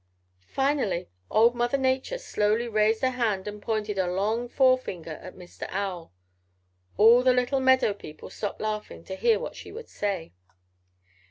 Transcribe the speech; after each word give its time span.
"Finally 0.55 1.09
old 1.29 1.53
Mother 1.53 1.77
Nature 1.77 2.17
slowly 2.17 2.67
raised 2.67 3.03
a 3.03 3.11
hand 3.11 3.47
and 3.47 3.61
pointed 3.61 3.99
a 3.99 4.11
long 4.11 4.49
forefinger 4.49 5.11
at 5.11 5.35
Mr. 5.35 5.67
Owl. 5.69 6.11
All 6.97 7.21
the 7.21 7.33
little 7.33 7.59
meadow 7.59 7.93
people 7.93 8.31
stopped 8.31 8.59
laughing 8.61 9.03
to 9.03 9.15
hear 9.15 9.37
what 9.39 9.55
she 9.55 9.71
would 9.71 9.89
say. 9.89 10.33